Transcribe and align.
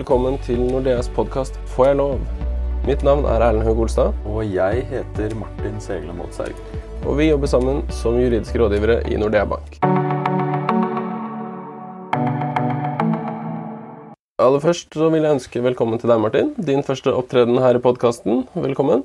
velkommen 0.00 0.38
til 0.40 0.56
Nordeas 0.64 1.10
podkast 1.12 1.58
Får 1.74 1.90
jeg 1.90 1.96
lov? 1.98 2.20
Mitt 2.86 3.02
navn 3.04 3.26
er 3.28 3.42
Erlend 3.44 3.66
Høg 3.66 3.82
Olstad, 3.84 4.14
Og 4.24 4.46
jeg 4.48 4.86
heter 4.88 5.34
Martin 5.36 5.74
Segle 5.76 6.14
Moldshaug. 6.16 6.56
og 7.04 7.18
vi 7.18 7.26
jobber 7.28 7.46
sammen 7.46 7.82
som 7.92 8.16
juridiske 8.16 8.56
rådgivere 8.56 9.02
i 9.12 9.18
Nordea 9.20 9.44
Bank. 9.44 9.76
Aller 14.40 14.60
først 14.60 14.88
så 14.94 15.10
vil 15.12 15.22
jeg 15.22 15.34
ønske 15.36 15.62
velkommen 15.62 16.00
til 16.00 16.08
deg, 16.08 16.20
Martin. 16.20 16.54
Din 16.56 16.82
første 16.82 17.12
opptreden 17.12 17.58
her 17.58 17.76
i 17.76 17.82
podkasten. 17.84 18.46
Velkommen. 18.54 19.04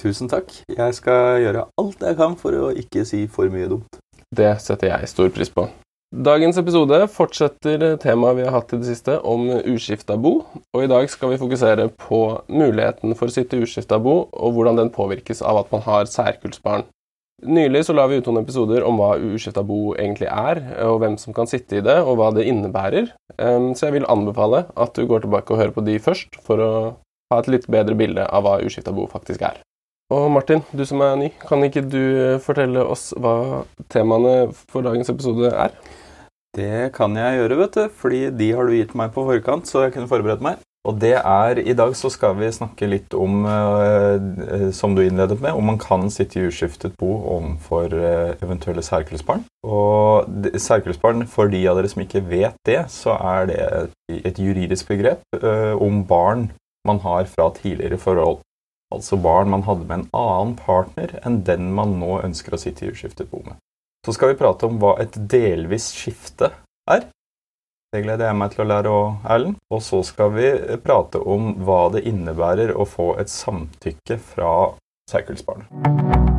Tusen 0.00 0.28
takk. 0.28 0.48
Jeg 0.72 0.94
skal 0.94 1.42
gjøre 1.44 1.66
alt 1.76 2.00
jeg 2.00 2.16
kan 2.16 2.36
for 2.36 2.56
å 2.56 2.72
ikke 2.72 3.04
si 3.04 3.26
for 3.26 3.52
mye 3.52 3.68
dumt. 3.68 4.00
Det 4.32 4.56
setter 4.60 4.88
jeg 4.88 5.12
stor 5.12 5.28
pris 5.28 5.52
på. 5.52 5.68
Dagens 6.08 6.56
episode 6.56 7.02
fortsetter 7.12 7.82
temaet 8.00 8.38
vi 8.38 8.44
har 8.46 8.54
hatt 8.54 8.70
i 8.72 8.78
det 8.80 8.86
siste 8.88 9.18
om 9.28 9.42
uskifta 9.68 10.14
bo, 10.16 10.38
og 10.72 10.80
i 10.80 10.88
dag 10.88 11.04
skal 11.12 11.34
vi 11.34 11.40
fokusere 11.42 11.90
på 12.00 12.20
muligheten 12.48 13.12
for 13.12 13.28
å 13.28 13.34
sitte 13.34 13.58
uskifta 13.60 13.98
bo, 14.00 14.22
og 14.32 14.54
hvordan 14.56 14.80
den 14.80 14.88
påvirkes 14.94 15.44
av 15.44 15.60
at 15.60 15.74
man 15.74 15.84
har 15.84 16.08
særkullsbarn. 16.08 16.86
Nylig 17.44 17.84
så 17.84 17.92
la 17.92 18.08
vi 18.08 18.22
ut 18.22 18.26
noen 18.26 18.40
episoder 18.40 18.88
om 18.88 18.96
hva 18.96 19.18
uskifta 19.20 19.60
bo 19.60 19.92
egentlig 20.00 20.32
er, 20.32 20.62
og 20.88 21.02
hvem 21.04 21.20
som 21.20 21.36
kan 21.36 21.50
sitte 21.50 21.76
i 21.76 21.84
det, 21.84 22.00
og 22.00 22.16
hva 22.16 22.32
det 22.32 22.48
innebærer, 22.48 23.12
så 23.36 23.90
jeg 23.90 23.98
vil 23.98 24.08
anbefale 24.08 24.64
at 24.80 24.96
du 24.96 25.04
går 25.04 25.26
tilbake 25.26 25.52
og 25.52 25.60
hører 25.60 25.76
på 25.76 25.84
de 25.84 26.00
først, 26.00 26.40
for 26.40 26.64
å 26.64 26.72
ha 27.28 27.42
et 27.44 27.52
litt 27.52 27.68
bedre 27.68 27.92
bilde 28.00 28.24
av 28.24 28.48
hva 28.48 28.62
uskifta 28.64 28.96
bo 28.96 29.04
faktisk 29.12 29.44
er. 29.44 29.60
Og 30.08 30.30
Martin, 30.32 30.62
du 30.72 30.86
som 30.88 31.02
er 31.04 31.18
ny, 31.20 31.26
kan 31.44 31.60
ikke 31.66 31.82
du 31.84 32.02
fortelle 32.40 32.80
oss 32.80 33.10
hva 33.20 33.64
temaene 33.92 34.54
for 34.70 34.86
dagens 34.86 35.10
episode 35.12 35.50
er? 35.52 35.74
Det 36.56 36.88
kan 36.94 37.12
jeg 37.18 37.42
gjøre, 37.42 37.58
vet 37.60 37.76
du, 37.76 37.82
fordi 37.92 38.22
de 38.32 38.48
har 38.56 38.64
du 38.64 38.72
gitt 38.72 38.94
meg 38.96 39.12
på 39.12 39.26
forkant, 39.28 39.68
så 39.68 39.84
jeg 39.84 39.92
kunne 39.94 40.08
forberedt 40.08 40.44
meg. 40.44 40.62
Og 40.88 40.96
det 41.02 41.12
er 41.18 41.58
I 41.60 41.74
dag 41.76 41.92
så 41.98 42.08
skal 42.08 42.38
vi 42.38 42.48
snakke 42.54 42.88
litt 42.88 43.12
om, 43.12 43.42
eh, 43.44 44.70
som 44.72 44.94
du 44.96 45.02
innledet 45.04 45.36
med, 45.42 45.52
om 45.52 45.68
man 45.68 45.80
kan 45.82 46.08
sitte 46.08 46.40
i 46.40 46.46
uskiftet 46.48 46.96
bo 46.96 47.10
overfor 47.34 47.92
eh, 47.92 48.32
eventuelle 48.40 48.84
særkullsbarn. 48.86 49.44
Og 49.68 50.48
særkullsbarn, 50.56 51.26
for 51.28 51.52
de 51.52 51.60
av 51.68 51.76
dere 51.76 51.92
som 51.92 52.06
ikke 52.06 52.24
vet 52.30 52.56
det, 52.64 52.80
så 52.94 53.18
er 53.18 53.52
det 53.52 53.60
et, 53.60 53.96
et 54.32 54.40
juridisk 54.40 54.88
begrep 54.88 55.20
eh, 55.42 55.74
om 55.76 56.00
barn 56.08 56.48
man 56.88 57.02
har 57.04 57.28
fra 57.28 57.50
tidligere 57.52 58.00
forhold. 58.00 58.40
Altså 58.94 59.18
barn 59.20 59.50
man 59.52 59.66
hadde 59.66 59.84
med 59.84 59.98
en 59.98 60.08
annen 60.16 60.54
partner 60.56 61.18
enn 61.26 61.42
den 61.44 61.72
man 61.76 61.98
nå 62.00 62.22
ønsker 62.24 62.56
å 62.56 62.60
sitte 62.60 62.86
i 62.86 62.92
uskiftet 62.94 63.28
bo 63.30 63.42
med. 63.44 63.58
Så 64.06 64.14
skal 64.16 64.32
vi 64.32 64.38
prate 64.40 64.68
om 64.68 64.78
hva 64.80 64.94
et 65.02 65.18
delvis 65.28 65.90
skifte 65.92 66.52
er. 66.88 67.08
Det 67.92 68.02
gleder 68.04 68.28
jeg 68.28 68.36
meg 68.40 68.52
til 68.52 68.64
å 68.64 68.68
lære 68.68 68.92
òg, 68.92 69.20
Erlend. 69.28 69.60
Og 69.72 69.84
så 69.84 70.00
skal 70.04 70.32
vi 70.36 70.48
prate 70.84 71.20
om 71.20 71.54
hva 71.64 71.86
det 71.92 72.04
innebærer 72.08 72.74
å 72.76 72.88
få 72.88 73.14
et 73.20 73.32
samtykke 73.32 74.20
fra 74.32 74.52
særkullsbarnet. 75.12 76.37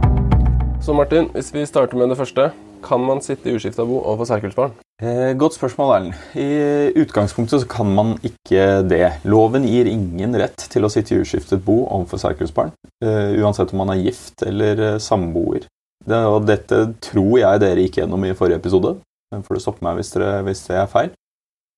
Så 0.80 0.94
Martin, 0.96 1.28
hvis 1.36 1.50
vi 1.54 1.66
starter 1.68 1.98
med 2.00 2.08
det 2.10 2.16
første, 2.18 2.50
kan 2.82 3.02
man 3.04 3.20
sitte 3.22 3.50
i 3.52 3.56
uskifta 3.58 3.84
bo 3.86 3.98
overfor 4.00 4.30
særkullsbarn? 4.30 4.72
Eh, 5.04 5.34
godt 5.38 5.58
spørsmål, 5.58 5.92
Erlend. 5.96 6.14
I 6.40 7.02
utgangspunktet 7.04 7.62
så 7.62 7.68
kan 7.68 7.90
man 7.96 8.14
ikke 8.24 8.80
det. 8.88 9.12
Loven 9.28 9.68
gir 9.68 9.90
ingen 9.92 10.38
rett 10.40 10.64
til 10.72 10.88
å 10.88 10.92
sitte 10.92 11.14
i 11.14 11.20
uskiftet 11.20 11.66
bo 11.66 11.82
overfor 11.84 12.24
særkullsbarn, 12.24 12.72
eh, 13.04 13.36
uansett 13.44 13.74
om 13.76 13.84
man 13.84 13.92
er 13.94 14.06
gift 14.06 14.46
eller 14.48 14.84
eh, 14.88 14.98
samboer. 15.04 15.68
Det, 16.08 16.20
og 16.32 16.48
dette 16.48 16.80
tror 17.04 17.36
jeg 17.42 17.62
dere 17.62 17.84
gikk 17.84 18.00
gjennom 18.00 18.24
i 18.24 18.32
forrige 18.34 18.62
episode. 18.64 18.96
Men 19.34 19.44
får 19.44 19.60
du 19.60 19.64
stoppe 19.66 19.86
meg 19.86 20.00
hvis, 20.00 20.14
dere, 20.16 20.40
hvis 20.48 20.64
det 20.70 20.80
er 20.80 20.88
feil. 20.90 21.12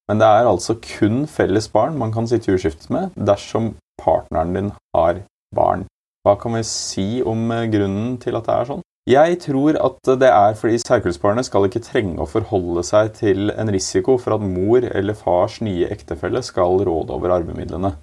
Men 0.08 0.22
det 0.22 0.28
er 0.30 0.48
altså 0.48 0.78
kun 0.78 1.26
felles 1.30 1.66
barn 1.72 1.98
man 1.98 2.14
kan 2.14 2.30
sitte 2.30 2.50
i 2.50 2.54
uskiftet 2.56 2.88
med 2.94 3.10
dersom 3.18 3.74
partneren 4.00 4.54
din 4.54 4.72
har 4.94 5.20
barn. 5.54 5.84
Hva 6.22 6.36
kan 6.38 6.54
vi 6.54 6.62
si 6.70 7.06
om 7.26 7.50
eh, 7.50 7.66
grunnen 7.70 8.16
til 8.22 8.38
at 8.38 8.46
det 8.46 8.56
er 8.56 8.70
sånn? 8.70 8.82
Jeg 9.10 9.40
tror 9.42 9.74
at 9.82 10.08
det 10.22 10.28
er 10.30 10.52
fordi 10.54 10.76
særkullsbarnet 10.78 11.48
skal 11.48 11.66
ikke 11.66 11.82
trenge 11.82 12.22
å 12.22 12.28
forholde 12.30 12.84
seg 12.86 13.10
til 13.16 13.50
en 13.50 13.72
risiko 13.74 14.14
for 14.14 14.36
at 14.36 14.44
mor 14.46 14.84
eller 14.86 15.18
fars 15.18 15.56
nye 15.58 15.88
ektefelle 15.90 16.38
skal 16.46 16.84
råde 16.86 17.10
over 17.10 17.34
arvemidlene. 17.34 17.96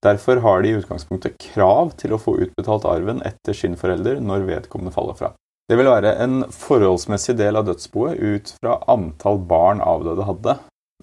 Derfor 0.00 0.40
har 0.40 0.62
de 0.62 0.72
i 0.72 0.78
utgangspunktet 0.78 1.36
krav 1.52 1.92
til 2.00 2.16
å 2.16 2.22
få 2.22 2.38
utbetalt 2.40 2.88
arven 2.88 3.20
etter 3.28 3.52
sin 3.52 3.76
forelder 3.76 4.24
når 4.24 4.48
vedkommende 4.48 4.94
faller 4.96 5.18
fra. 5.18 5.34
Det 5.68 5.76
vil 5.76 5.92
være 5.92 6.16
en 6.24 6.40
forholdsmessig 6.48 7.36
del 7.36 7.60
av 7.60 7.68
dødsboet 7.68 8.16
ut 8.16 8.56
fra 8.56 8.80
antall 8.90 9.44
barn 9.44 9.84
avdøde 9.84 10.24
hadde, 10.24 10.58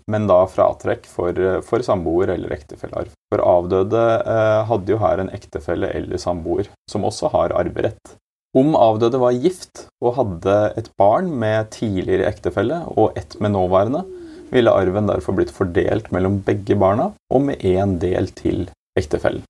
men 0.09 0.25
da 0.25 0.41
fratrekk 0.49 1.05
for, 1.05 1.37
for 1.61 1.85
samboer 1.85 2.33
eller 2.33 2.57
ektefellearv. 2.57 3.13
For 3.29 3.43
avdøde 3.45 4.05
eh, 4.17 4.61
hadde 4.65 4.95
jo 4.95 5.03
her 5.05 5.21
en 5.21 5.29
ektefelle 5.35 5.93
eller 5.93 6.17
samboer, 6.17 6.71
som 6.89 7.05
også 7.05 7.29
har 7.37 7.53
arverett. 7.53 8.17
Om 8.55 8.77
avdøde 8.79 9.19
var 9.19 9.35
gift 9.35 9.87
og 9.99 10.15
hadde 10.15 10.55
et 10.79 10.87
barn 10.99 11.27
med 11.41 11.67
tidligere 11.75 12.29
ektefelle 12.29 12.79
og 12.95 13.17
ett 13.19 13.35
med 13.43 13.51
nåværende, 13.57 14.05
ville 14.53 14.71
arven 14.71 15.09
derfor 15.09 15.35
blitt 15.35 15.51
fordelt 15.51 16.07
mellom 16.15 16.39
begge 16.45 16.77
barna 16.79 17.11
og 17.33 17.43
med 17.49 17.63
én 17.67 17.97
del 17.99 18.31
til 18.31 18.69
ektefellen. 18.97 19.43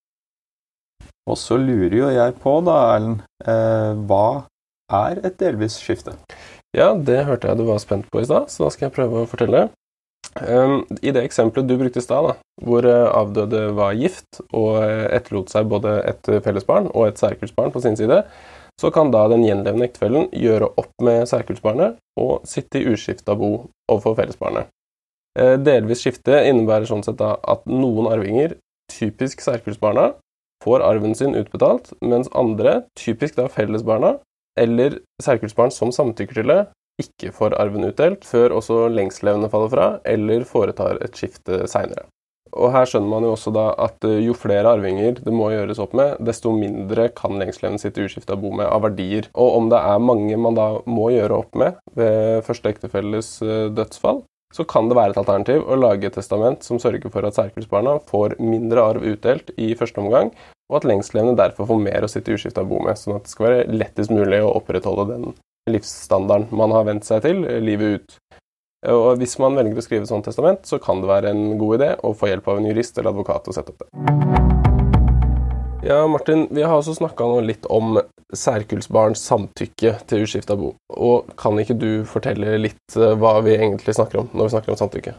Og 1.27 1.37
så 1.37 1.59
lurer 1.59 1.97
jo 1.97 2.09
jeg 2.09 2.37
på, 2.41 2.53
da, 2.65 2.77
Erlend, 2.95 3.23
eh, 3.43 3.93
hva 4.09 4.47
er 4.97 5.19
et 5.27 5.37
delvis 5.41 5.77
skifte? 5.83 6.15
Ja, 6.75 6.93
det 6.95 7.25
hørte 7.27 7.51
jeg 7.51 7.59
du 7.59 7.67
var 7.67 7.81
spent 7.83 8.07
på 8.11 8.23
i 8.23 8.27
stad, 8.27 8.49
så 8.49 8.65
da 8.65 8.71
skal 8.73 8.87
jeg 8.87 8.95
prøve 8.95 9.23
å 9.23 9.29
fortelle. 9.29 9.67
Um, 10.37 10.83
I 11.01 11.11
det 11.15 11.23
eksempelet 11.25 11.67
du 11.67 11.77
brukte 11.79 12.01
i 12.01 12.05
stad, 12.05 12.35
hvor 12.63 12.85
uh, 12.85 13.07
avdøde 13.17 13.71
var 13.77 13.95
gift 13.97 14.41
og 14.51 14.77
uh, 14.79 15.07
etterlot 15.13 15.51
seg 15.51 15.69
både 15.71 15.97
et 16.09 16.29
fellesbarn 16.45 16.89
og 16.93 17.09
et 17.09 17.21
særkullsbarn 17.21 17.73
på 17.73 17.81
sin 17.83 17.97
side, 17.99 18.21
så 18.81 18.91
kan 18.93 19.11
da 19.13 19.23
den 19.31 19.45
gjenlevende 19.45 19.87
ektefellen 19.89 20.29
gjøre 20.35 20.69
opp 20.77 20.93
med 21.03 21.25
særkullsbarnet 21.29 21.97
og 22.21 22.45
sitte 22.47 22.81
i 22.81 22.93
uskifta 22.93 23.35
bo 23.37 23.51
overfor 23.89 24.17
fellesbarnet. 24.19 24.69
Uh, 25.37 25.57
delvis 25.61 26.03
skifte 26.05 26.43
innebærer 26.49 26.87
sånn 26.89 27.03
sett 27.05 27.21
at 27.21 27.67
noen 27.69 28.09
arvinger, 28.09 28.55
typisk 28.93 29.41
særkullsbarna, 29.45 30.11
får 30.63 30.81
arven 30.81 31.13
sin 31.17 31.35
utbetalt, 31.37 31.91
mens 32.01 32.29
andre, 32.33 32.81
typisk 32.97 33.37
da 33.37 33.45
fellesbarna, 33.51 34.15
eller 34.57 34.99
særkullsbarn 35.21 35.73
som 35.73 35.93
samtykker 35.93 36.41
til 36.41 36.49
det, 36.49 36.61
ikke 37.01 37.29
får 37.35 37.53
arven 37.61 37.85
utdelt 37.91 38.25
før 38.25 38.55
også 38.57 38.87
lengstlevende 38.89 39.51
faller 39.53 39.73
fra, 39.73 39.87
eller 40.05 40.45
foretar 40.49 40.97
et 41.05 41.17
skifte 41.17 41.67
seinere. 41.69 42.07
Og 42.53 42.71
her 42.73 42.87
skjønner 42.89 43.11
man 43.11 43.27
jo 43.27 43.33
også 43.35 43.53
da 43.55 43.67
at 43.87 44.07
jo 44.23 44.35
flere 44.37 44.75
arvinger 44.77 45.19
det 45.23 45.33
må 45.33 45.49
gjøres 45.53 45.81
opp 45.83 45.95
med, 45.97 46.15
desto 46.23 46.53
mindre 46.55 47.09
kan 47.17 47.37
lengstlevende 47.39 47.81
sitte 47.81 48.05
uskifta 48.05 48.37
bo 48.39 48.53
med 48.55 48.69
av 48.69 48.85
verdier. 48.85 49.29
Og 49.35 49.59
om 49.59 49.69
det 49.73 49.81
er 49.81 50.03
mange 50.03 50.39
man 50.41 50.57
da 50.57 50.69
må 50.87 51.11
gjøre 51.15 51.41
opp 51.43 51.57
med 51.59 51.77
ved 51.97 52.43
første 52.47 52.71
ektefelles 52.73 53.37
dødsfall, 53.75 54.23
så 54.55 54.63
kan 54.63 54.87
det 54.87 54.95
være 54.97 55.11
et 55.13 55.19
alternativ 55.19 55.65
å 55.67 55.75
lage 55.79 56.07
et 56.07 56.15
testament 56.15 56.63
som 56.63 56.79
sørger 56.79 57.11
for 57.11 57.27
at 57.27 57.35
særkullsbarna 57.35 57.97
får 58.07 58.37
mindre 58.39 58.85
arv 58.93 59.03
utdelt 59.03 59.51
i 59.59 59.73
første 59.77 59.99
omgang, 60.01 60.31
og 60.71 60.79
at 60.79 60.87
lengstlevende 60.87 61.39
derfor 61.39 61.67
får 61.69 61.83
mer 61.83 62.05
å 62.05 62.11
sitte 62.11 62.35
uskifta 62.35 62.63
bo 62.67 62.79
med, 62.83 62.99
sånn 62.99 63.17
at 63.17 63.27
det 63.27 63.33
skal 63.33 63.49
være 63.49 63.67
lettest 63.75 64.13
mulig 64.13 64.39
å 64.43 64.55
opprettholde 64.59 65.09
den 65.11 65.35
livsstandarden 65.67 66.47
man 66.55 66.71
har 66.71 66.87
vent 66.87 67.07
seg 67.07 67.25
til 67.25 67.43
livet 67.63 67.99
ut. 67.99 68.17
Og 68.85 69.17
Hvis 69.17 69.39
man 69.41 69.55
velger 69.57 69.79
å 69.79 69.81
skrive 69.81 70.05
et 70.05 70.11
sånt 70.11 70.27
testament, 70.27 70.61
så 70.69 70.77
kan 70.77 70.99
det 71.01 71.09
være 71.09 71.31
en 71.33 71.57
god 71.57 71.79
idé 71.79 71.87
å 72.05 72.11
få 72.13 72.29
hjelp 72.29 72.45
av 72.51 72.59
en 72.59 72.67
jurist 72.69 72.97
eller 72.97 73.09
advokat 73.09 73.47
til 73.47 73.53
å 73.53 73.55
sette 73.57 73.73
opp 73.73 73.81
det. 73.81 73.89
Ja, 75.87 76.03
Martin, 76.05 76.45
vi 76.51 76.61
har 76.61 76.75
også 76.75 76.93
snakka 76.97 77.25
litt 77.41 77.65
om 77.73 77.97
særkullsbarns 78.35 79.23
samtykke 79.23 79.95
til 80.05 80.25
uskifta 80.27 80.57
bo. 80.59 80.75
Og 80.93 81.31
Kan 81.39 81.57
ikke 81.57 81.77
du 81.79 82.03
fortelle 82.05 82.57
litt 82.61 82.93
hva 82.93 83.39
vi 83.45 83.55
egentlig 83.55 83.95
snakker 83.97 84.21
om 84.21 84.29
når 84.33 84.49
vi 84.49 84.53
snakker 84.55 84.73
om 84.73 84.79
samtykke? 84.83 85.15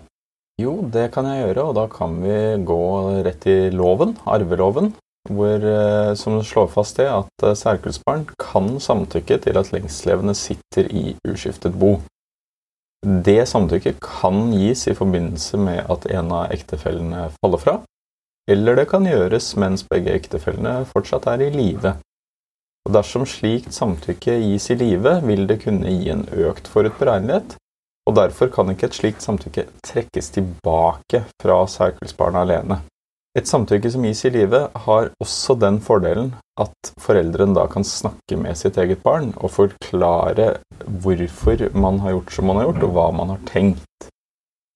Jo, 0.62 0.76
det 0.94 1.08
kan 1.14 1.26
jeg 1.26 1.42
gjøre, 1.42 1.64
og 1.70 1.74
da 1.78 1.86
kan 1.90 2.14
vi 2.22 2.36
gå 2.66 2.82
rett 3.26 3.46
i 3.46 3.70
loven, 3.70 4.16
arveloven, 4.26 4.92
hvor, 5.30 5.66
som 6.18 6.38
slår 6.46 6.70
fast 6.72 6.98
det 6.98 7.06
at 7.10 7.46
særkullsbarn 7.58 8.26
kan 8.38 8.78
samtykke 8.82 9.38
til 9.44 9.58
at 9.60 9.70
lengstlevende 9.74 10.34
sitter 10.38 10.90
i 10.90 11.12
uskiftet 11.26 11.74
bo. 11.78 11.96
Det 13.06 13.46
samtykket 13.46 14.00
kan 14.02 14.48
gis 14.52 14.88
i 14.90 14.94
forbindelse 14.98 15.58
med 15.62 15.84
at 15.86 16.06
en 16.10 16.32
av 16.34 16.50
ektefellene 16.50 17.28
faller 17.36 17.62
fra, 17.62 17.74
eller 18.50 18.80
det 18.80 18.88
kan 18.90 19.06
gjøres 19.06 19.52
mens 19.60 19.84
begge 19.86 20.16
ektefellene 20.18 20.80
fortsatt 20.90 21.28
er 21.30 21.44
i 21.46 21.52
live. 21.54 21.94
Dersom 22.88 23.26
slikt 23.28 23.76
samtykke 23.76 24.38
gis 24.42 24.70
i 24.72 24.78
live, 24.80 25.18
vil 25.28 25.46
det 25.46 25.60
kunne 25.62 25.92
gi 25.92 26.10
en 26.10 26.24
økt 26.48 26.70
forutberegnelighet, 26.72 27.54
og 28.08 28.16
derfor 28.16 28.50
kan 28.50 28.72
ikke 28.72 28.88
et 28.88 28.96
slikt 28.96 29.22
samtykke 29.22 29.68
trekkes 29.84 30.32
tilbake 30.34 31.22
fra 31.42 31.58
særkullsbarnet 31.68 32.46
alene. 32.46 32.80
Et 33.36 33.46
samtykke 33.46 33.90
som 33.92 34.04
gis 34.06 34.24
i 34.24 34.32
livet, 34.32 34.70
har 34.86 35.10
også 35.20 35.58
den 35.60 35.78
fordelen 35.84 36.30
at 36.58 36.92
foreldrene 37.02 37.54
da 37.54 37.66
kan 37.70 37.84
snakke 37.86 38.38
med 38.40 38.56
sitt 38.58 38.78
eget 38.80 39.02
barn 39.04 39.34
og 39.36 39.52
forklare 39.52 40.54
hvorfor 41.02 41.68
man 41.76 42.00
har 42.02 42.16
gjort 42.16 42.32
som 42.34 42.48
man 42.48 42.60
har 42.60 42.70
gjort, 42.70 42.86
og 42.88 42.94
hva 42.96 43.10
man 43.20 43.34
har 43.34 43.44
tenkt. 43.50 44.08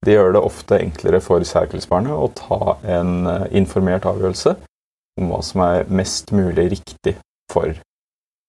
Det 0.03 0.17
gjør 0.17 0.35
det 0.35 0.45
ofte 0.45 0.79
enklere 0.83 1.23
for 1.23 1.47
særkullsbarnet 1.47 2.13
å 2.13 2.29
ta 2.37 2.77
en 2.99 3.27
eh, 3.31 3.49
informert 3.59 4.07
avgjørelse 4.11 4.57
om 5.21 5.29
hva 5.31 5.43
som 5.47 5.63
er 5.65 5.91
mest 5.93 6.33
mulig 6.35 6.73
riktig 6.75 7.17
for 7.53 7.77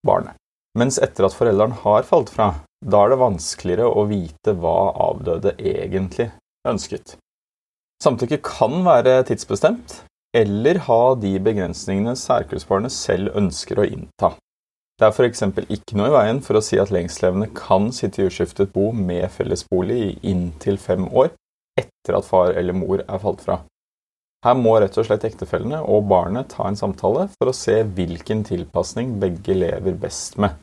barnet. 0.05 0.35
Mens 0.77 0.97
etter 0.97 1.27
at 1.27 1.35
foreldrene 1.37 1.77
har 1.83 2.07
falt 2.07 2.31
fra, 2.33 2.49
da 2.81 3.03
er 3.05 3.13
det 3.13 3.21
vanskeligere 3.21 3.85
å 3.85 4.07
vite 4.09 4.55
hva 4.57 4.77
avdøde 5.11 5.53
egentlig 5.61 6.31
ønsket. 6.67 7.15
Samtykke 8.03 8.41
kan 8.43 8.81
være 8.83 9.21
tidsbestemt, 9.29 10.01
eller 10.35 10.81
ha 10.89 11.03
de 11.15 11.37
begrensningene 11.39 12.17
særkullsbarnet 12.19 12.91
selv 12.91 13.31
ønsker 13.39 13.79
å 13.79 13.85
innta. 13.87 14.33
Det 14.99 15.07
er 15.07 15.13
f.eks. 15.13 15.45
ikke 15.71 15.95
noe 15.95 16.09
i 16.09 16.13
veien 16.13 16.41
for 16.43 16.59
å 16.59 16.63
si 16.65 16.75
at 16.81 16.91
lengstlevende 16.91 17.47
kan 17.55 17.87
sitte 17.95 18.19
i 18.19 18.27
uskiftet 18.27 18.73
bo 18.75 18.89
med 18.91 19.23
fellesbolig 19.31 19.99
i 20.01 20.09
inntil 20.33 20.81
fem 20.81 21.07
år 21.15 21.31
etter 21.79 22.17
at 22.17 22.27
far 22.27 22.51
eller 22.59 22.75
mor 22.75 23.05
er 23.05 23.23
falt 23.23 23.45
fra. 23.45 23.61
Her 24.43 24.59
må 24.59 24.75
rett 24.83 24.99
og 24.99 25.07
slett 25.07 25.23
ektefellene 25.29 25.79
og 25.87 26.09
barnet 26.11 26.51
ta 26.51 26.67
en 26.67 26.77
samtale 26.77 27.29
for 27.37 27.49
å 27.49 27.55
se 27.55 27.79
hvilken 27.87 28.43
tilpasning 28.43 29.15
begge 29.23 29.55
lever 29.55 29.95
best 29.95 30.35
med. 30.43 30.59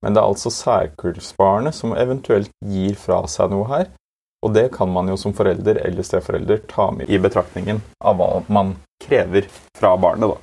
Men 0.00 0.16
det 0.16 0.22
er 0.22 0.30
altså 0.30 0.54
særkullsbarnet 0.54 1.76
som 1.76 1.92
eventuelt 1.92 2.54
gir 2.64 2.96
fra 2.96 3.26
seg 3.28 3.52
noe 3.52 3.68
her, 3.68 3.90
og 4.44 4.54
det 4.54 4.68
kan 4.74 4.90
man 4.92 5.08
jo 5.10 5.16
som 5.18 5.34
forelder 5.34 5.80
eller 5.82 6.06
steforelder 6.06 6.62
ta 6.70 6.90
med 6.94 7.10
i 7.10 7.18
betraktningen 7.18 7.80
av 7.98 8.18
hva 8.20 8.28
man 8.46 8.76
krever 9.02 9.48
fra 9.78 9.96
barnet, 10.00 10.30
da. 10.30 10.38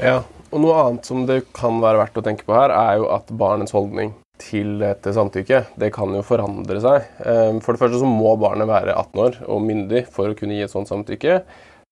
Ja, 0.00 0.18
og 0.52 0.60
noe 0.64 0.76
annet 0.80 1.08
som 1.08 1.24
det 1.28 1.42
kan 1.56 1.80
være 1.82 2.00
verdt 2.00 2.18
å 2.20 2.24
tenke 2.24 2.46
på 2.48 2.56
her, 2.56 2.72
er 2.72 3.00
jo 3.00 3.08
at 3.12 3.32
barnets 3.32 3.74
holdning 3.76 4.14
til 4.42 4.82
et 4.84 5.06
samtykke, 5.06 5.62
det 5.78 5.92
kan 5.94 6.12
jo 6.16 6.22
forandre 6.26 6.80
seg. 6.82 7.08
Ehm, 7.28 7.60
for 7.62 7.74
det 7.74 7.82
første 7.82 8.00
så 8.00 8.08
må 8.08 8.34
barnet 8.40 8.68
være 8.70 8.96
18 8.96 9.22
år 9.26 9.38
og 9.46 9.62
myndig 9.64 10.06
for 10.12 10.32
å 10.32 10.38
kunne 10.38 10.56
gi 10.56 10.64
et 10.66 10.72
sånt 10.72 10.90
samtykke. 10.90 11.42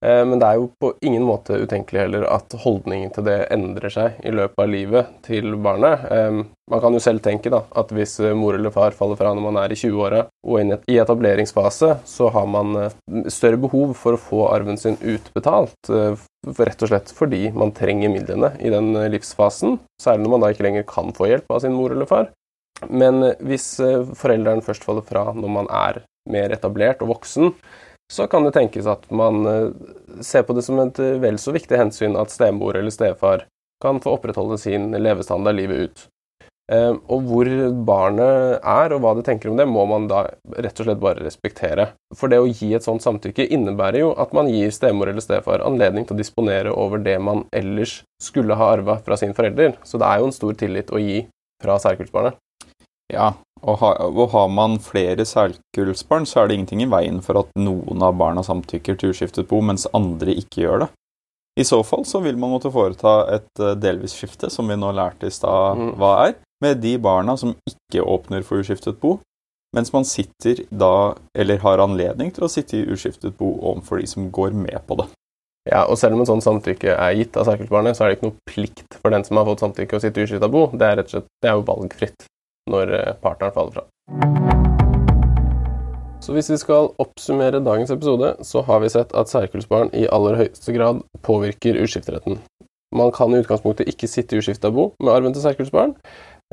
Eh, 0.05 0.23
men 0.25 0.41
det 0.41 0.49
er 0.49 0.57
jo 0.57 0.71
på 0.81 0.95
ingen 1.05 1.27
måte 1.29 1.59
utenkelig 1.61 2.07
heller 2.07 2.25
at 2.33 2.55
holdningen 2.63 3.13
til 3.13 3.27
det 3.27 3.37
endrer 3.53 3.93
seg 3.93 4.23
i 4.25 4.33
løpet 4.33 4.63
av 4.63 4.71
livet 4.73 5.11
til 5.27 5.53
barnet. 5.61 6.07
Eh, 6.09 6.41
man 6.71 6.83
kan 6.83 6.97
jo 6.97 7.03
selv 7.05 7.21
tenke 7.25 7.53
da, 7.53 7.65
at 7.77 7.93
hvis 7.93 8.17
mor 8.39 8.57
eller 8.57 8.73
far 8.73 8.97
faller 8.97 9.19
fra 9.21 9.35
når 9.37 9.45
man 9.45 9.61
er 9.61 9.75
i 9.75 9.79
20-åra 9.79 10.23
og 10.47 10.73
i 10.89 10.99
etableringsfase, 11.03 11.93
så 12.09 12.31
har 12.33 12.49
man 12.49 12.79
eh, 12.81 12.97
større 13.33 13.61
behov 13.61 13.93
for 13.99 14.17
å 14.17 14.23
få 14.23 14.47
arven 14.55 14.81
sin 14.81 14.97
utbetalt. 15.01 15.77
Rett 15.91 16.83
og 16.87 16.89
slett 16.89 17.13
fordi 17.13 17.51
man 17.53 17.75
trenger 17.77 18.13
midlene 18.13 18.55
i 18.65 18.73
den 18.73 18.95
livsfasen, 19.13 19.77
særlig 20.01 20.25
når 20.25 20.33
man 20.33 20.45
da 20.45 20.53
ikke 20.55 20.65
lenger 20.65 20.87
kan 20.89 21.13
få 21.17 21.29
hjelp 21.29 21.53
av 21.53 21.61
sin 21.67 21.77
mor 21.77 21.93
eller 21.93 22.09
far. 22.09 22.31
Men 22.89 23.35
hvis 23.45 23.75
foreldrene 24.17 24.65
først 24.65 24.87
faller 24.87 25.05
fra 25.05 25.27
når 25.37 25.53
man 25.53 25.69
er 25.69 26.01
mer 26.31 26.55
etablert 26.55 27.03
og 27.05 27.13
voksen, 27.13 27.53
så 28.11 28.27
kan 28.27 28.45
det 28.45 28.55
tenkes 28.57 28.89
at 28.91 29.07
man 29.15 29.45
eh, 29.47 29.69
ser 30.21 30.43
på 30.47 30.57
det 30.57 30.65
som 30.67 30.81
et 30.83 30.99
eh, 30.99 31.19
vel 31.23 31.39
så 31.39 31.55
viktig 31.55 31.79
hensyn 31.79 32.19
at 32.19 32.33
stemor 32.35 32.79
eller 32.79 32.95
stefar 32.95 33.47
kan 33.81 34.01
få 34.03 34.17
opprettholde 34.19 34.59
sin 34.59 34.91
levestandard 34.99 35.57
livet 35.57 35.87
ut. 35.87 36.03
Eh, 36.73 36.91
og 36.91 37.25
hvor 37.27 37.49
barnet 37.87 38.59
er 38.59 38.95
og 38.95 39.03
hva 39.03 39.15
det 39.19 39.25
tenker 39.27 39.51
om 39.51 39.59
det, 39.59 39.67
må 39.71 39.87
man 39.91 40.09
da 40.11 40.25
rett 40.59 40.83
og 40.83 40.87
slett 40.89 41.03
bare 41.03 41.23
respektere. 41.23 41.89
For 42.19 42.31
det 42.31 42.39
å 42.43 42.51
gi 42.51 42.73
et 42.75 42.87
sånt 42.87 43.07
samtykke 43.07 43.47
innebærer 43.47 44.03
jo 44.03 44.13
at 44.23 44.35
man 44.37 44.51
gir 44.51 44.75
stemor 44.75 45.11
eller 45.11 45.25
stefar 45.25 45.65
anledning 45.67 46.07
til 46.07 46.19
å 46.19 46.23
disponere 46.23 46.75
over 46.75 47.03
det 47.03 47.17
man 47.23 47.47
ellers 47.55 48.01
skulle 48.23 48.59
ha 48.59 48.73
arva 48.75 49.01
fra 49.07 49.19
sin 49.19 49.35
forelder. 49.39 49.79
Så 49.87 50.03
det 50.03 50.11
er 50.11 50.21
jo 50.21 50.31
en 50.31 50.37
stor 50.37 50.59
tillit 50.59 50.91
å 50.95 51.03
gi 51.03 51.25
fra 51.63 51.79
særkullsbarnet. 51.83 52.39
Ja, 53.11 53.33
og, 53.61 53.77
ha, 53.83 53.91
og 54.09 54.31
har 54.33 54.49
man 54.53 54.79
flere 54.83 55.27
særkullsbarn, 55.29 56.27
så 56.29 56.43
er 56.43 56.49
det 56.49 56.57
ingenting 56.57 56.85
i 56.85 56.91
veien 56.91 57.21
for 57.25 57.43
at 57.43 57.53
noen 57.61 58.05
av 58.05 58.17
barna 58.21 58.45
samtykker 58.47 58.99
til 58.99 59.15
uskiftet 59.15 59.49
bo, 59.51 59.61
mens 59.65 59.89
andre 59.97 60.35
ikke 60.37 60.65
gjør 60.65 60.85
det. 60.85 60.91
I 61.61 61.67
så 61.67 61.81
fall 61.85 62.07
så 62.09 62.23
vil 62.25 62.39
man 62.41 62.55
måtte 62.55 62.73
foreta 62.73 63.15
et 63.35 63.61
eh, 63.61 63.77
delvis 63.77 64.15
skifte, 64.17 64.49
som 64.53 64.71
vi 64.71 64.79
nå 64.79 64.93
lærte 64.97 65.29
i 65.29 65.35
stad 65.35 65.81
mm. 65.81 65.91
hva 66.01 66.13
er, 66.29 66.37
med 66.65 66.81
de 66.81 66.95
barna 67.03 67.35
som 67.41 67.57
ikke 67.69 68.05
åpner 68.05 68.45
for 68.47 68.63
uskiftet 68.63 69.01
bo, 69.03 69.19
mens 69.77 69.93
man 69.95 70.07
sitter 70.09 70.65
da, 70.71 71.15
eller 71.37 71.61
har 71.63 71.83
anledning 71.83 72.33
til 72.35 72.47
å 72.47 72.51
sitte 72.51 72.79
i 72.79 72.87
uskiftet 72.91 73.37
bo 73.39 73.53
overfor 73.59 74.01
de 74.01 74.09
som 74.11 74.31
går 74.33 74.57
med 74.57 74.79
på 74.89 74.99
det. 75.03 75.11
Ja, 75.69 75.85
og 75.85 75.99
selv 76.01 76.17
om 76.17 76.23
en 76.23 76.29
sånn 76.31 76.43
samtykke 76.43 76.95
er 76.97 77.17
gitt 77.19 77.37
av 77.37 77.45
særkullsbarnet, 77.47 77.97
så 77.97 78.07
er 78.07 78.11
det 78.11 78.19
ikke 78.19 78.31
noe 78.31 78.49
plikt 78.49 78.97
for 78.97 79.13
den 79.13 79.27
som 79.27 79.37
har 79.37 79.47
fått 79.51 79.63
samtykke 79.67 79.99
å 79.99 80.03
sitte 80.03 80.23
i 80.23 80.27
uskifta 80.27 80.49
bo. 80.51 80.71
Det 80.73 80.87
er 80.87 80.97
rett 80.99 81.11
og 81.11 81.19
slett, 81.19 81.29
det 81.43 81.51
er 81.51 81.59
jo 81.59 81.67
valgfritt 81.69 82.31
når 82.71 82.95
eh, 82.99 83.13
partneren 83.23 83.55
faller 83.55 83.73
fra. 83.79 83.87
Så 86.21 86.35
hvis 86.37 86.51
vi 86.53 86.59
skal 86.61 86.91
oppsummere 87.01 87.63
dagens 87.65 87.91
episode, 87.95 88.35
så 88.45 88.61
har 88.67 88.83
vi 88.83 88.91
sett 88.93 89.15
at 89.17 89.31
særkullsbarn 89.33 89.95
i 89.97 90.05
aller 90.13 90.37
høyeste 90.43 90.75
grad 90.77 91.01
påvirker 91.25 91.81
uskifteretten. 91.81 92.43
Man 92.97 93.13
kan 93.15 93.33
i 93.33 93.41
utgangspunktet 93.41 93.89
ikke 93.89 94.11
sitte 94.11 94.37
i 94.37 94.43
uskifta 94.43 94.73
bo 94.75 94.91
med 95.01 95.15
arven 95.15 95.33
til 95.33 95.45
særkullsbarn. 95.45 95.95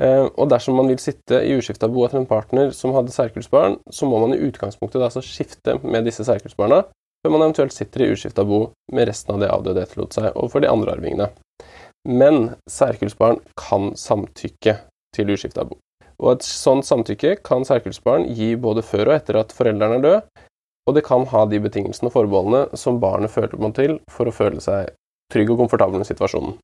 Eh, 0.01 0.27
og 0.29 0.51
dersom 0.53 0.77
man 0.77 0.87
vil 0.91 1.01
sitte 1.01 1.41
i 1.43 1.55
uskifta 1.57 1.89
bo 1.91 2.05
etter 2.05 2.21
en 2.21 2.29
partner 2.29 2.69
som 2.75 2.93
hadde 2.95 3.11
særkullsbarn, 3.15 3.79
så 3.89 4.07
må 4.07 4.21
man 4.21 4.35
i 4.35 4.41
utgangspunktet 4.45 5.01
altså 5.01 5.25
skifte 5.25 5.79
med 5.83 6.05
disse 6.07 6.25
særkullsbarna 6.27 6.83
før 7.25 7.33
man 7.33 7.47
eventuelt 7.47 7.73
sitter 7.73 8.05
i 8.05 8.11
uskifta 8.13 8.45
bo 8.47 8.59
med 8.93 9.09
resten 9.09 9.33
av 9.33 9.41
det 9.41 9.49
avdøde 9.51 9.83
etterlot 9.83 10.15
seg, 10.15 10.29
overfor 10.35 10.63
de 10.63 10.69
andre 10.71 10.93
arvingene. 10.93 11.31
Men 12.07 12.53
særkullsbarn 12.69 13.41
kan 13.59 13.91
samtykke 13.99 14.77
til 15.17 15.33
uskifta 15.33 15.65
bo. 15.67 15.79
Og 16.23 16.31
et 16.33 16.45
sånt 16.45 16.87
samtykke 16.87 17.35
kan 17.45 17.65
særkullsbarn 17.67 18.25
gi 18.33 18.55
både 18.57 18.83
før 18.85 19.11
og 19.11 19.17
etter 19.19 19.37
at 19.41 19.53
foreldrene 19.53 19.99
er 19.99 20.05
døde, 20.05 20.45
og 20.87 20.95
det 20.95 21.03
kan 21.05 21.27
ha 21.29 21.43
de 21.45 21.59
betingelsene 21.61 22.09
og 22.09 22.15
forbeholdene 22.15 22.79
som 22.79 23.01
barnet 23.03 23.33
føler 23.33 23.59
må 23.59 23.73
til 23.75 23.99
for 24.11 24.29
å 24.29 24.33
føle 24.33 24.63
seg 24.63 24.93
trygg 25.33 25.51
og 25.51 25.61
komfortabel 25.65 25.99
med 25.99 26.07
situasjonen. 26.07 26.55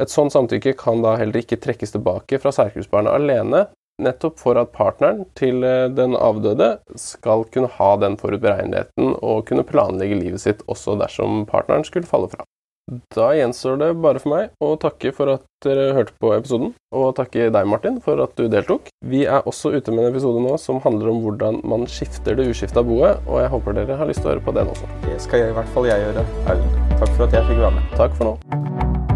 Et 0.00 0.12
sånt 0.12 0.34
samtykke 0.34 0.74
kan 0.76 1.00
da 1.00 1.14
heller 1.16 1.40
ikke 1.40 1.56
trekkes 1.64 1.94
tilbake 1.94 2.38
fra 2.42 2.52
særkullsbarnet 2.52 3.16
alene, 3.16 3.62
nettopp 4.04 4.36
for 4.42 4.60
at 4.60 4.74
partneren 4.76 5.24
til 5.38 5.64
eh, 5.64 5.86
den 5.88 6.12
avdøde 6.20 6.74
skal 7.00 7.46
kunne 7.52 7.70
ha 7.78 7.90
den 8.02 8.18
forutberegneligheten 8.20 9.14
og 9.22 9.46
kunne 9.48 9.64
planlegge 9.64 10.18
livet 10.20 10.42
sitt 10.42 10.60
også 10.68 10.98
dersom 11.00 11.46
partneren 11.48 11.86
skulle 11.88 12.08
falle 12.08 12.28
fra. 12.28 12.44
Da 12.86 13.32
gjenstår 13.34 13.80
det 13.80 13.88
bare 13.98 14.20
for 14.22 14.30
meg 14.30 14.52
å 14.62 14.76
takke 14.78 15.10
for 15.14 15.32
at 15.32 15.42
dere 15.64 15.88
hørte 15.96 16.14
på 16.22 16.30
episoden, 16.36 16.70
og 16.94 17.16
takke 17.18 17.48
deg, 17.50 17.66
Martin, 17.66 17.96
for 18.04 18.22
at 18.22 18.38
du 18.38 18.46
deltok. 18.52 18.92
Vi 19.02 19.24
er 19.26 19.42
også 19.42 19.72
ute 19.74 19.90
med 19.90 20.04
en 20.04 20.12
episode 20.12 20.44
nå 20.44 20.54
som 20.62 20.78
handler 20.84 21.10
om 21.10 21.18
hvordan 21.24 21.58
man 21.66 21.88
skifter 21.90 22.38
det 22.38 22.46
uskifta 22.52 22.86
boet, 22.86 23.18
og 23.26 23.42
jeg 23.42 23.50
håper 23.56 23.80
dere 23.80 23.98
har 23.98 24.06
lyst 24.06 24.22
til 24.22 24.30
å 24.30 24.36
høre 24.36 24.46
på 24.46 24.54
den 24.54 24.70
også. 24.70 24.94
Det 25.08 25.18
skal 25.26 25.42
jeg, 25.42 25.50
i 25.50 25.58
hvert 25.58 25.74
fall 25.74 25.90
jeg 25.90 26.06
gjøre, 26.06 26.26
Erlend. 26.46 26.80
Takk 26.94 27.12
for 27.18 27.26
at 27.26 27.38
jeg 27.40 27.50
fikk 27.50 27.62
være 27.66 27.76
med. 27.80 27.94
Takk 27.98 28.18
for 28.20 28.30
nå. 28.30 29.15